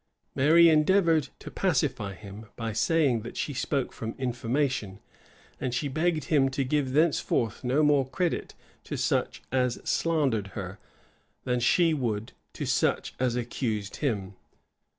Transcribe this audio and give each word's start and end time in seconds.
Mary 0.33 0.67
endeavored 0.67 1.29
to 1.37 1.51
pacify 1.51 2.15
him, 2.15 2.47
by 2.55 2.73
saying 2.73 3.21
that 3.21 3.37
she 3.37 3.53
spoke 3.53 3.93
from 3.93 4.15
information; 4.17 4.99
and 5.59 5.75
she 5.75 5.87
begged 5.87 6.23
him 6.23 6.49
to 6.49 6.63
give 6.63 6.93
thenceforth 6.93 7.63
no 7.63 7.83
more 7.83 8.09
credit 8.09 8.55
to 8.83 8.97
such 8.97 9.43
as 9.51 9.79
slandered 9.83 10.47
her, 10.57 10.79
than 11.43 11.59
she 11.59 11.91
should 11.91 12.31
to 12.51 12.65
such 12.65 13.13
as 13.19 13.35
accused 13.35 13.97
him. 13.97 14.33